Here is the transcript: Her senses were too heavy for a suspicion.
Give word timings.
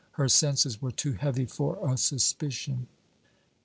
Her 0.13 0.27
senses 0.27 0.81
were 0.81 0.89
too 0.89 1.13
heavy 1.13 1.45
for 1.45 1.77
a 1.87 1.95
suspicion. 1.95 2.87